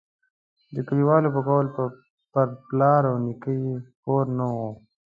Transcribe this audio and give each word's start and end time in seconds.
د 0.73 0.75
کلیوالو 0.87 1.33
په 1.35 1.41
قول 1.47 1.65
پر 2.33 2.47
پلار 2.67 3.03
او 3.11 3.15
نیکه 3.25 3.51
یې 3.61 3.73
پور 4.01 4.25
نه 4.37 4.45
وو. 4.53 4.69